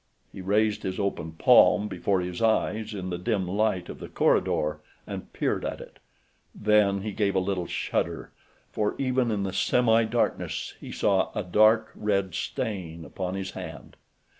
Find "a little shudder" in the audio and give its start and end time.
7.35-8.31